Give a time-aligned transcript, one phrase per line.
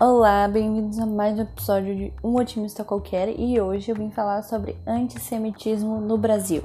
[0.00, 4.42] Olá, bem-vindos a mais um episódio de Um Otimista Qualquer e hoje eu vim falar
[4.42, 6.64] sobre antissemitismo no Brasil.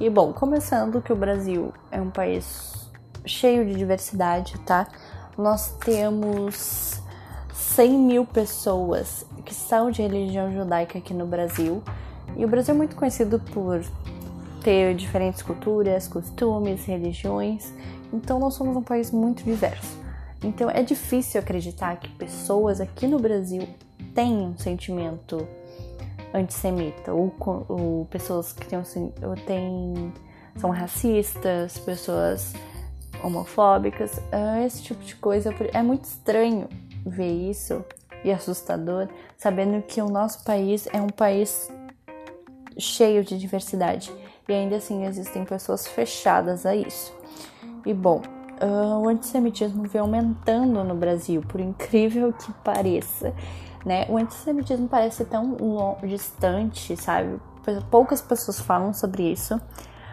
[0.00, 2.88] E bom, começando que o Brasil é um país
[3.26, 4.88] cheio de diversidade, tá?
[5.36, 7.02] Nós temos
[7.52, 11.82] 100 mil pessoas que são de religião judaica aqui no Brasil
[12.38, 13.84] e o Brasil é muito conhecido por
[14.62, 17.70] ter diferentes culturas, costumes, religiões,
[18.10, 20.05] então nós somos um país muito diverso.
[20.46, 23.68] Então é difícil acreditar que pessoas aqui no Brasil
[24.14, 25.46] têm um sentimento
[26.32, 27.34] antissemita ou,
[27.68, 28.80] ou pessoas que têm,
[29.44, 30.12] têm,
[30.56, 32.52] são racistas, pessoas
[33.24, 35.52] homofóbicas, ah, esse tipo de coisa.
[35.72, 36.68] É muito estranho
[37.04, 37.84] ver isso
[38.22, 41.68] e assustador, sabendo que o nosso país é um país
[42.78, 44.12] cheio de diversidade
[44.48, 47.12] e ainda assim existem pessoas fechadas a isso.
[47.84, 48.22] E bom,
[48.60, 53.34] uh, o antissemitismo vem aumentando no Brasil, por incrível que pareça.
[53.84, 54.06] Né?
[54.08, 55.56] O antissemitismo parece tão
[56.02, 57.40] distante, sabe?
[57.90, 59.60] Poucas pessoas falam sobre isso,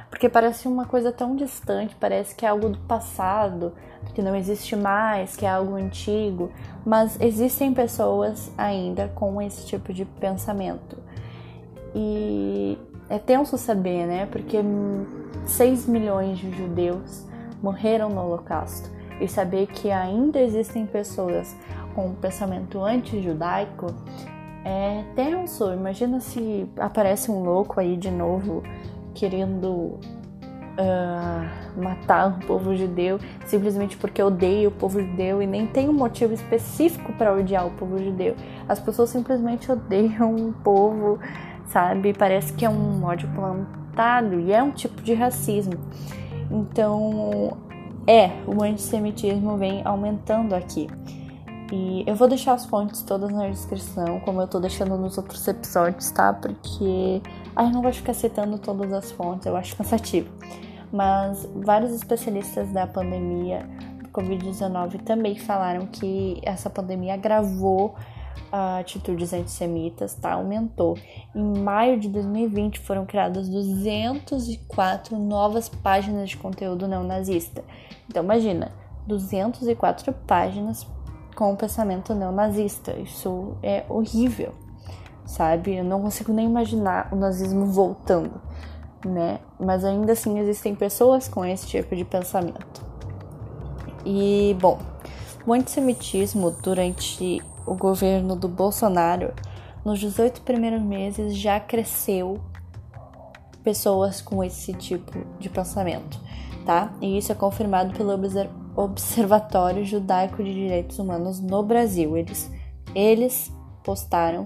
[0.09, 3.73] porque parece uma coisa tão distante, parece que é algo do passado,
[4.14, 6.52] que não existe mais, que é algo antigo,
[6.86, 10.98] mas existem pessoas ainda com esse tipo de pensamento.
[11.95, 12.78] E
[13.10, 14.28] é tenso saber, né?
[14.28, 14.60] Porque
[15.45, 17.26] 6 milhões de judeus
[17.64, 21.56] morreram no Holocausto e saber que ainda existem pessoas
[21.95, 23.88] com um pensamento anti-judaico
[24.66, 25.72] é tenso.
[25.73, 28.61] Imagina se aparece um louco aí de novo
[29.14, 29.97] querendo
[30.78, 35.94] uh, matar o povo judeu simplesmente porque odeia o povo judeu e nem tem um
[35.94, 38.36] motivo específico para odiar o povo judeu.
[38.67, 41.20] As pessoas simplesmente odeiam o povo,
[41.67, 42.14] sabe?
[42.14, 45.77] Parece que é um ódio plantado e é um tipo de racismo.
[46.54, 47.58] Então,
[48.06, 50.88] é, o antissemitismo vem aumentando aqui.
[51.72, 55.48] E eu vou deixar as fontes todas na descrição, como eu tô deixando nos outros
[55.48, 56.32] episódios, tá?
[56.32, 57.20] Porque
[57.55, 60.30] aí não vou ficar citando todas as fontes, eu acho cansativo.
[60.92, 63.67] Mas vários especialistas da pandemia
[64.04, 67.95] do Covid-19 também falaram que essa pandemia agravou
[68.52, 70.33] atitudes antissemitas, tá?
[70.33, 70.98] Aumentou.
[71.33, 77.64] Em maio de 2020 foram criadas 204 novas páginas de conteúdo neonazista.
[78.08, 78.71] Então imagina,
[79.08, 80.86] 204 páginas
[81.36, 82.94] com o pensamento neonazista.
[82.94, 84.54] Isso é horrível,
[85.26, 85.76] sabe?
[85.76, 88.39] Eu não consigo nem imaginar o nazismo voltando,
[89.05, 89.39] né?
[89.60, 92.86] Mas ainda assim existem pessoas com esse tipo de pensamento.
[94.05, 94.77] E, bom,
[95.45, 99.34] o antissemitismo durante o governo do Bolsonaro,
[99.84, 102.40] nos 18 primeiros meses já cresceu
[103.64, 106.20] pessoas com esse tipo de pensamento,
[106.66, 106.94] tá?
[107.02, 108.12] E isso é confirmado pelo
[108.76, 112.18] Observatório Judaico de Direitos Humanos no Brasil.
[112.18, 112.52] Eles,
[112.94, 113.52] eles
[113.84, 114.45] postaram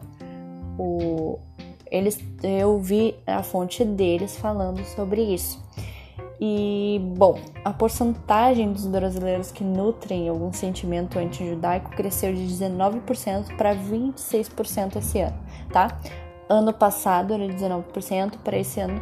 [0.78, 1.40] o.
[1.90, 5.66] Eles, eu vi a fonte deles falando sobre isso.
[6.40, 13.76] E, bom, a porcentagem dos brasileiros que nutrem algum sentimento anti-judaico cresceu de 19% para
[13.76, 15.38] 26% esse ano,
[15.72, 16.00] tá?
[16.48, 19.02] Ano passado era 19%, para esse ano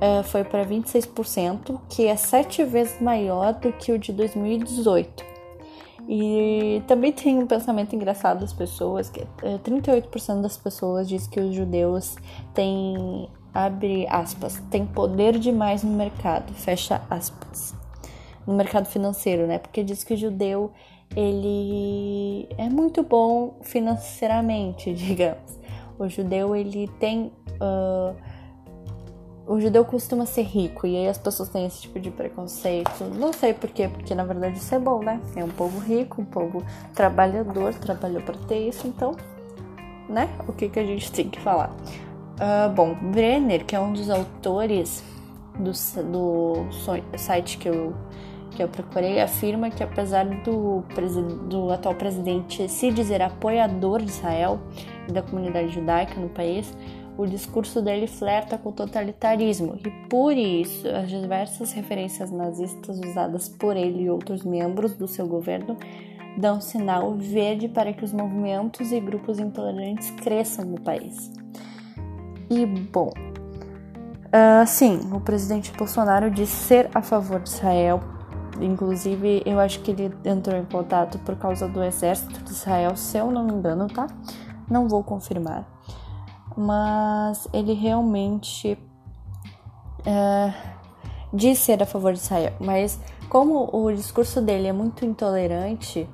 [0.00, 5.24] uh, foi para 26%, que é sete vezes maior do que o de 2018.
[6.08, 11.26] E também tem um pensamento engraçado das pessoas, que uh, eh, 38% das pessoas diz
[11.26, 12.16] que os judeus
[12.52, 17.74] têm abre aspas, tem poder demais no mercado, fecha aspas.
[18.46, 19.58] No mercado financeiro, né?
[19.58, 20.72] Porque diz que o judeu
[21.16, 25.58] ele é muito bom financeiramente, digamos.
[25.98, 28.14] O judeu ele tem uh,
[29.46, 33.04] o judeu costuma ser rico e aí as pessoas têm esse tipo de preconceito.
[33.04, 35.20] Não sei por quê, porque na verdade isso é bom, né?
[35.36, 39.14] É um povo rico, um povo trabalhador, trabalhou para ter isso, então,
[40.08, 40.28] né?
[40.48, 41.74] O que que a gente tem que falar?
[42.34, 45.04] Uh, bom, Brenner, que é um dos autores
[45.56, 47.94] do, do site que eu,
[48.50, 50.82] que eu procurei, afirma que apesar do,
[51.48, 54.58] do atual presidente se dizer apoiador de Israel
[55.08, 56.76] e da comunidade judaica no país,
[57.16, 63.48] o discurso dele flerta com o totalitarismo e por isso as diversas referências nazistas usadas
[63.48, 65.76] por ele e outros membros do seu governo
[66.36, 71.30] dão sinal verde para que os movimentos e grupos intolerantes cresçam no país.
[72.50, 78.00] E bom, uh, sim, o presidente Bolsonaro disse ser a favor de Israel.
[78.60, 83.18] Inclusive, eu acho que ele entrou em contato por causa do exército de Israel, se
[83.18, 84.06] eu não me engano, tá?
[84.70, 85.66] Não vou confirmar.
[86.56, 88.78] Mas ele realmente
[90.00, 90.54] uh,
[91.32, 92.52] diz ser a favor de Israel.
[92.60, 96.08] Mas como o discurso dele é muito intolerante,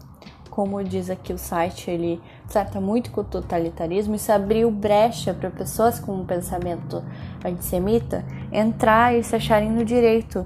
[0.50, 5.50] como diz aqui o site, ele trata muito com o totalitarismo, isso abriu brecha para
[5.50, 7.02] pessoas com um pensamento
[7.44, 10.44] antissemita entrar e se acharem no direito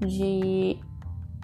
[0.00, 0.76] de,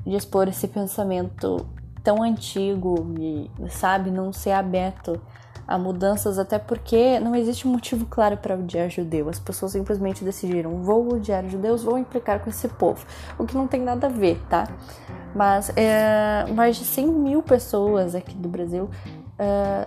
[0.04, 1.64] de expor esse pensamento
[2.02, 5.20] tão antigo e, sabe, não ser aberto
[5.66, 9.28] a mudanças, até porque não existe um motivo claro para odiar judeu.
[9.28, 13.06] As pessoas simplesmente decidiram: vou odiar judeus, vou implicar com esse povo.
[13.38, 14.66] O que não tem nada a ver, tá?
[15.32, 18.90] Mas é, mais de 100 mil pessoas aqui do Brasil
[19.38, 19.86] é,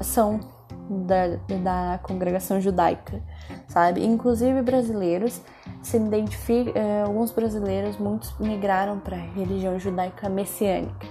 [0.00, 0.40] são
[0.88, 3.22] da, da congregação judaica,
[3.68, 4.04] sabe?
[4.04, 5.40] Inclusive brasileiros
[5.82, 11.06] se identificam, é, alguns brasileiros, muitos migraram para a religião judaica messiânica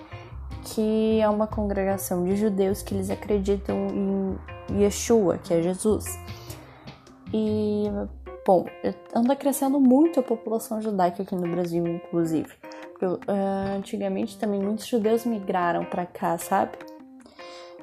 [0.65, 6.05] que é uma congregação de judeus que eles acreditam em Yeshua, que é Jesus.
[7.31, 7.85] E,
[8.45, 8.65] bom,
[9.13, 12.49] anda crescendo muito a população judaica aqui no Brasil, inclusive.
[12.91, 13.21] Porque, uh,
[13.77, 16.77] antigamente também muitos judeus migraram para cá, sabe?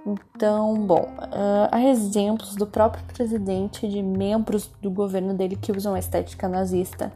[0.04, 5.94] Então, bom, uh, há exemplos do próprio presidente de membros do governo dele que usam
[5.94, 7.12] a estética nazista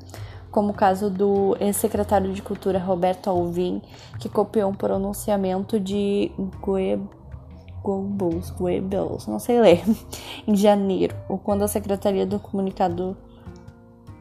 [0.56, 3.83] como o caso do ex-secretário de Cultura Roberto Alvim,
[4.19, 9.83] que copiou um pronunciamento de Goebbels, Goebbels, não sei ler,
[10.49, 13.15] em janeiro, ou quando a Secretaria do Comunicado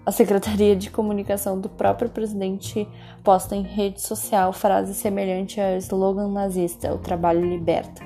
[0.05, 2.85] a Secretaria de Comunicação do próprio presidente
[3.23, 8.03] posta em rede social frase semelhante ao slogan nazista: "O trabalho liberta",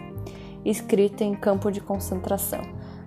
[0.65, 2.61] escrita em campo de concentração.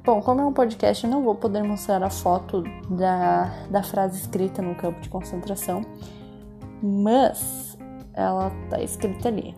[0.05, 4.21] Bom, como é um podcast, eu não vou poder mostrar a foto da, da frase
[4.21, 5.83] escrita no campo de concentração,
[6.83, 7.79] mas
[8.13, 9.55] ela está escrita ali.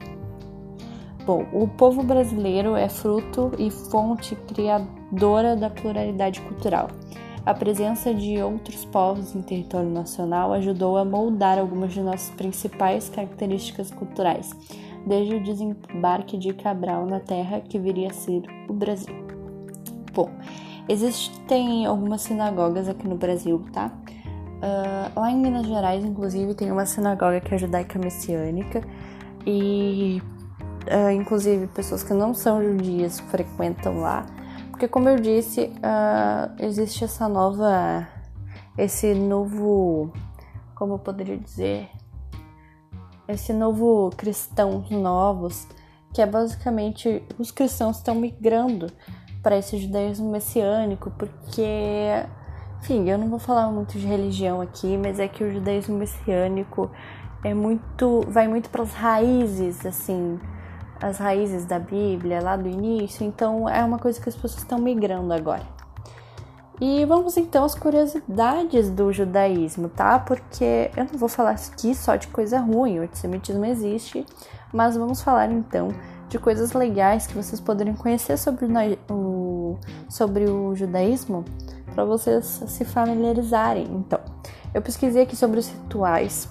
[1.24, 6.88] Bom, o povo brasileiro é fruto e fonte criadora da pluralidade cultural.
[7.46, 13.08] A presença de outros povos em território nacional ajudou a moldar algumas de nossas principais
[13.08, 14.50] características culturais,
[15.06, 19.14] desde o desembarque de Cabral na terra que viria a ser o Brasil.
[20.12, 20.30] Bom,
[20.88, 23.90] existem algumas sinagogas aqui no Brasil, tá?
[24.64, 28.82] Uh, lá em Minas Gerais, inclusive, tem uma sinagoga que é judaica messiânica
[29.44, 30.22] e,
[30.86, 34.24] uh, inclusive, pessoas que não são judias frequentam lá,
[34.70, 38.08] porque, como eu disse, uh, existe essa nova,
[38.78, 40.12] esse novo,
[40.74, 41.90] como eu poderia dizer,
[43.28, 45.66] esse novo cristãos novos,
[46.12, 48.86] que é basicamente os cristãos estão migrando
[49.42, 51.62] para esse judaísmo messiânico, porque,
[52.80, 56.90] enfim, eu não vou falar muito de religião aqui, mas é que o judaísmo messiânico
[57.42, 60.40] é muito, vai muito para as raízes, assim,
[61.00, 64.78] as raízes da Bíblia lá do início, então é uma coisa que as pessoas estão
[64.78, 65.83] migrando agora.
[66.86, 70.18] E vamos então às curiosidades do judaísmo, tá?
[70.18, 74.26] Porque eu não vou falar aqui só de coisa ruim, o antissemitismo existe,
[74.70, 75.88] mas vamos falar então
[76.28, 78.66] de coisas legais que vocês poderiam conhecer sobre
[79.08, 79.78] o,
[80.10, 81.42] sobre o judaísmo
[81.94, 83.86] para vocês se familiarizarem.
[83.90, 84.20] Então,
[84.74, 86.50] eu pesquisei aqui sobre os rituais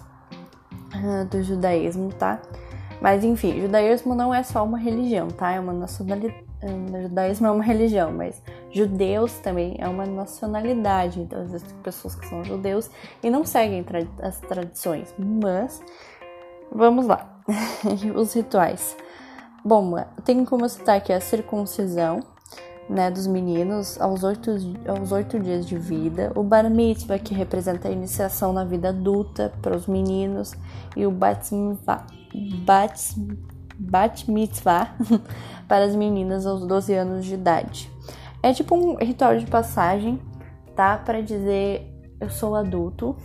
[0.96, 2.42] uh, do judaísmo, tá?
[3.00, 5.52] Mas enfim, judaísmo não é só uma religião, tá?
[5.52, 6.44] É uma nacionalidade.
[6.64, 11.20] O judaísmo é uma religião, mas judeus também é uma nacionalidade.
[11.20, 12.90] Então, existem pessoas que são judeus
[13.22, 15.14] e não seguem tra as tradições.
[15.18, 15.82] Mas,
[16.72, 17.42] vamos lá.
[18.16, 18.96] Os rituais.
[19.66, 19.96] Bom,
[20.26, 22.20] tem como citar aqui a circuncisão,
[22.90, 24.52] né, dos meninos aos oito,
[24.88, 29.54] aos oito dias de vida, o bar mitzvah, que representa a iniciação na vida adulta
[29.62, 30.54] para os meninos,
[30.96, 32.06] e o bat mitzvah,
[33.90, 34.96] bat mitzvah
[35.68, 37.92] para as meninas aos 12 anos de idade.
[38.42, 40.20] É tipo um ritual de passagem,
[40.76, 40.98] tá?
[40.98, 43.16] Para dizer eu sou adulto,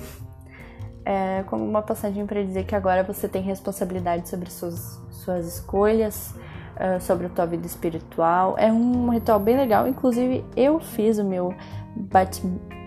[1.04, 6.34] é como uma passagem para dizer que agora você tem responsabilidade sobre suas, suas escolhas,
[6.76, 8.56] uh, sobre a tua vida espiritual.
[8.58, 9.86] É um ritual bem legal.
[9.86, 11.54] Inclusive, eu fiz o meu
[11.96, 12.40] bat,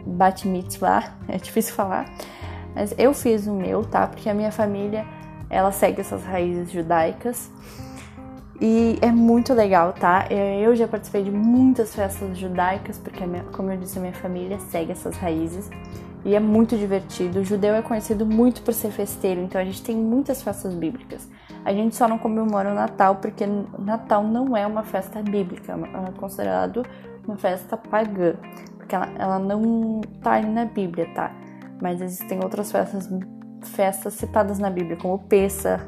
[0.06, 2.06] bat mitzvah, é difícil falar,
[2.76, 4.08] mas eu fiz o meu, tá?
[4.08, 5.06] Porque a minha família
[5.52, 7.52] ela segue essas raízes judaicas.
[8.60, 10.28] E é muito legal, tá?
[10.30, 13.20] É, eu já participei de muitas festas judaicas, porque,
[13.52, 15.70] como eu disse, a minha família segue essas raízes
[16.24, 17.40] e é muito divertido.
[17.40, 21.28] O judeu é conhecido muito por ser festeiro, então a gente tem muitas festas bíblicas.
[21.66, 23.46] A gente só não comemora o Natal porque
[23.80, 26.86] Natal não é uma festa bíblica, é considerado
[27.28, 28.36] uma festa pagã,
[28.78, 31.32] porque ela, ela não tá ali na Bíblia, tá?
[31.82, 33.10] Mas existem outras festas,
[33.62, 35.80] festas citadas na Bíblia, como o Pessa,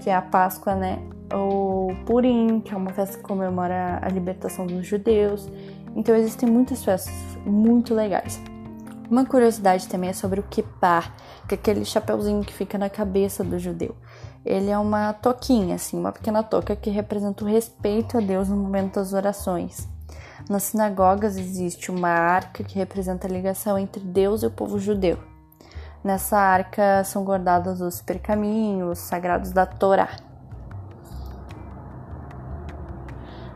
[0.00, 0.98] que é a Páscoa, né?
[1.32, 5.48] Ou Purim, que é uma festa que comemora a libertação dos judeus.
[5.96, 8.40] Então existem muitas festas muito legais.
[9.10, 11.12] Uma curiosidade também é sobre o kippah,
[11.46, 13.94] que é aquele chapeuzinho que fica na cabeça do judeu.
[14.44, 18.56] Ele é uma toquinha, assim, uma pequena toca que representa o respeito a Deus no
[18.56, 19.88] momento das orações.
[20.48, 25.18] Nas sinagogas existe uma arca que representa a ligação entre Deus e o povo judeu.
[26.04, 30.10] Nessa arca são guardados os percaminhos sagrados da Torá.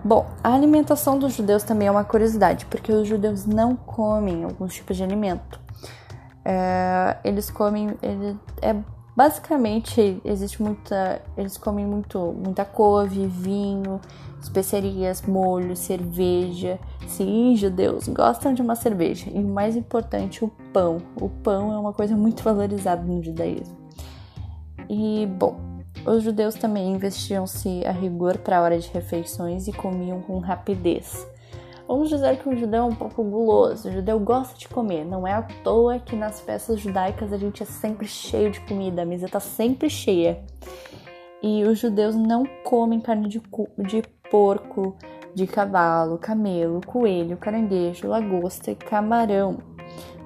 [0.03, 4.73] Bom, a alimentação dos judeus também é uma curiosidade, porque os judeus não comem alguns
[4.73, 5.61] tipos de alimento.
[6.43, 8.75] É, eles comem, ele, é
[9.19, 14.01] basicamente existe muita, eles comem muito, muita couve, vinho,
[14.41, 16.79] especiarias, molho, cerveja.
[17.09, 20.99] Sim, judeus gostam de uma cerveja e o mais importante, o pão.
[21.21, 23.77] O pão é uma coisa muito valorizada no judaísmo.
[24.89, 25.57] E bom,
[26.07, 31.27] os judeus também investiam-se a rigor para a hora de refeições e comiam com rapidez.
[31.89, 35.07] Vamos dizer que o judeu é um pouco guloso, o judeu gosta de comer.
[35.07, 39.01] Não é à toa que nas festas judaicas a gente é sempre cheio de comida,
[39.01, 40.39] a mesa está sempre cheia.
[41.43, 43.41] E os judeus não comem carne de,
[43.79, 44.97] de porco,
[45.35, 49.57] de cavalo, camelo, coelho, caranguejo, lagosta e camarão.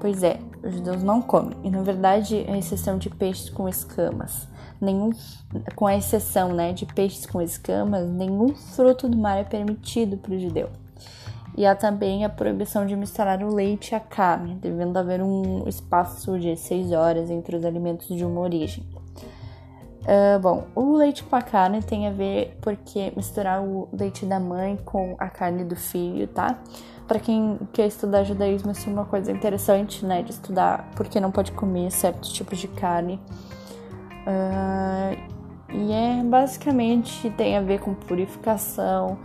[0.00, 4.49] Pois é, os judeus não comem, e na verdade, a exceção de peixes com escamas
[4.81, 5.11] nenhum,
[5.76, 10.35] com a exceção né, de peixes com escamas, nenhum fruto do mar é permitido para
[10.35, 10.69] o judeu.
[11.57, 16.39] E há também a proibição de misturar o leite a carne, devendo haver um espaço
[16.39, 18.85] de 6 horas entre os alimentos de uma origem.
[20.03, 24.41] Uh, bom, o leite com a carne tem a ver porque misturar o leite da
[24.41, 26.59] mãe com a carne do filho, tá?
[27.07, 30.23] Para quem quer estudar judaísmo, isso é uma coisa interessante, né?
[30.23, 33.21] De estudar porque não pode comer certos tipos de carne
[34.23, 35.19] Uh,
[35.73, 39.19] e é basicamente tem a ver com purificação,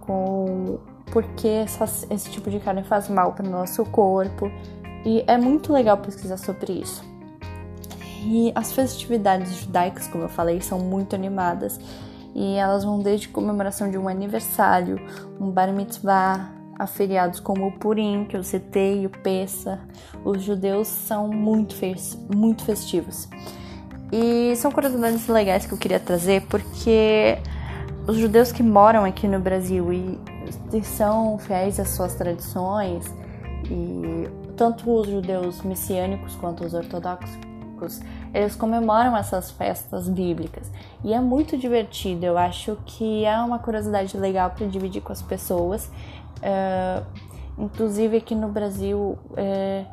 [0.00, 4.50] com porque essa, esse tipo de carne faz mal para o nosso corpo.
[5.04, 7.02] E é muito legal pesquisar sobre isso.
[8.24, 11.80] E as festividades judaicas, como eu falei, são muito animadas.
[12.34, 15.00] E elas vão desde comemoração de um aniversário,
[15.40, 19.80] um bar mitzvah, a feriados como o Purim, que eu citei, o Pessa.
[20.24, 21.74] Os judeus são muito,
[22.34, 23.28] muito festivos.
[24.10, 27.38] E são curiosidades legais que eu queria trazer porque
[28.06, 30.18] os judeus que moram aqui no Brasil e,
[30.72, 33.04] e são fiéis às suas tradições,
[33.70, 37.38] e tanto os judeus messiânicos quanto os ortodoxos,
[38.32, 40.70] eles comemoram essas festas bíblicas.
[41.04, 45.22] E é muito divertido, eu acho que é uma curiosidade legal para dividir com as
[45.22, 45.86] pessoas.
[46.38, 47.04] Uh,
[47.58, 49.86] inclusive aqui no Brasil uh,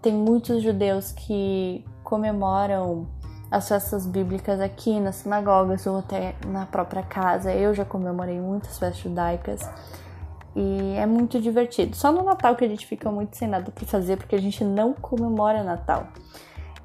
[0.00, 3.08] tem muitos judeus que comemoram
[3.50, 7.52] as festas bíblicas aqui nas sinagogas ou até na própria casa.
[7.52, 9.68] Eu já comemorei muitas festas judaicas
[10.54, 11.94] e é muito divertido.
[11.94, 14.64] Só no Natal que a gente fica muito sem nada para fazer porque a gente
[14.64, 16.08] não comemora Natal.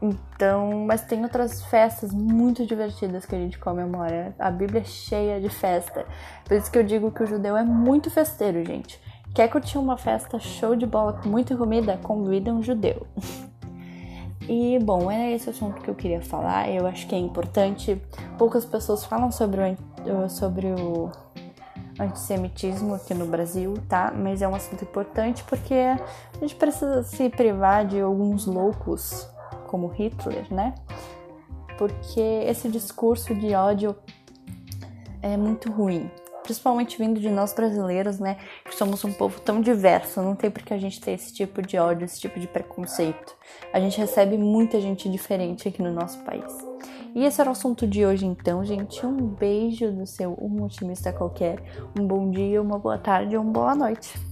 [0.01, 4.35] Então, mas tem outras festas muito divertidas que a gente comemora.
[4.39, 6.05] A Bíblia é cheia de festa.
[6.43, 8.99] Por isso que eu digo que o judeu é muito festeiro, gente.
[9.33, 11.97] Quer curtir uma festa show de bola com muita comida?
[11.97, 13.05] Convida um judeu.
[14.53, 16.69] E bom, era esse o assunto que eu queria falar.
[16.69, 17.97] Eu acho que é importante.
[18.37, 21.09] Poucas pessoas falam sobre o, sobre o
[21.97, 24.13] antissemitismo aqui no Brasil, tá?
[24.13, 25.97] Mas é um assunto importante porque a
[26.41, 29.25] gente precisa se privar de alguns loucos
[29.67, 30.75] como Hitler, né?
[31.77, 33.95] Porque esse discurso de ódio
[35.21, 36.11] é muito ruim
[36.43, 38.37] principalmente vindo de nós brasileiros, né?
[38.65, 41.61] Que somos um povo tão diverso, não tem por que a gente ter esse tipo
[41.61, 43.35] de ódio, esse tipo de preconceito.
[43.73, 46.71] A gente recebe muita gente diferente aqui no nosso país.
[47.13, 49.05] E esse era o assunto de hoje, então, gente.
[49.05, 51.61] Um beijo do seu um otimista qualquer.
[51.99, 54.30] Um bom dia, uma boa tarde ou uma boa noite.